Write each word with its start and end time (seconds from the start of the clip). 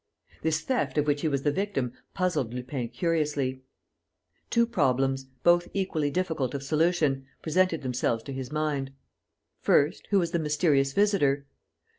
This 0.41 0.61
theft 0.61 0.97
of 0.97 1.05
which 1.05 1.21
he 1.21 1.27
was 1.27 1.43
the 1.43 1.51
victim 1.51 1.93
puzzled 2.15 2.55
Lupin 2.55 2.89
curiously. 2.89 3.61
Two 4.49 4.65
problems, 4.65 5.25
both 5.43 5.67
equally 5.75 6.09
difficult 6.09 6.55
of 6.55 6.63
solution, 6.63 7.27
presented 7.43 7.83
themselves 7.83 8.23
to 8.23 8.33
his 8.33 8.51
mind. 8.51 8.93
First, 9.59 10.07
who 10.09 10.17
was 10.17 10.31
the 10.31 10.39
mysterious 10.39 10.93
visitor? 10.93 11.45